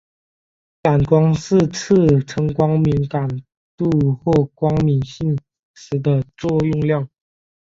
[0.81, 3.27] 感光性亦称光敏感
[3.77, 5.37] 度或光敏性
[5.75, 7.07] 时的作用量。